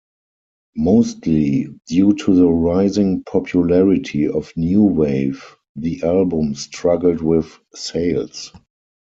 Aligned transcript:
Mostly 0.77 1.67
due 1.85 2.13
to 2.15 2.33
the 2.33 2.47
rising 2.47 3.23
popularity 3.23 4.27
of 4.27 4.51
new 4.57 4.81
wave, 4.81 5.43
the 5.75 6.01
album 6.01 6.55
struggled 6.55 7.21
with 7.21 7.59
sales. 7.75 8.51